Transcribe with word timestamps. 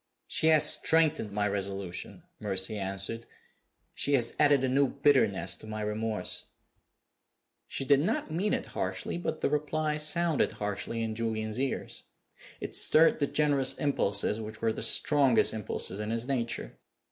"She 0.25 0.47
has 0.47 0.67
strengthened 0.67 1.31
my 1.31 1.47
resolution," 1.47 2.23
Mercy 2.39 2.75
answered. 2.75 3.27
"She 3.93 4.13
has 4.15 4.33
added 4.39 4.63
a 4.63 4.67
new 4.67 4.87
bitterness 4.87 5.55
to 5.57 5.67
my 5.67 5.81
remorse." 5.81 6.45
She 7.67 7.85
did 7.85 8.01
not 8.01 8.31
mean 8.31 8.51
it 8.55 8.65
harshly, 8.73 9.19
but 9.19 9.41
the 9.41 9.49
reply 9.51 9.97
sounded 9.97 10.53
harshly 10.53 11.03
in 11.03 11.13
Julian's 11.13 11.59
ears. 11.59 12.05
It 12.59 12.73
stirred 12.73 13.19
the 13.19 13.27
generous 13.27 13.75
impulses, 13.75 14.41
which 14.41 14.59
were 14.59 14.73
the 14.73 14.81
strongest 14.81 15.53
impulses 15.53 15.99
in 15.99 16.09
his 16.09 16.27
nature. 16.27 16.79